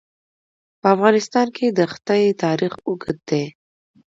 په 0.81 0.87
افغانستان 0.95 1.47
کې 1.55 1.67
د 1.77 1.79
ښتې 1.93 2.21
تاریخ 2.43 2.73
اوږد 2.87 3.17
دی. 3.29 3.45